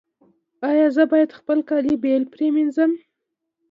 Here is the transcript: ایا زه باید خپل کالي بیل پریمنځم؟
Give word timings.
ایا 0.69 0.87
زه 0.95 1.03
باید 1.11 1.31
خپل 1.39 1.57
کالي 1.69 1.95
بیل 2.03 2.23
پریمنځم؟ 2.33 2.91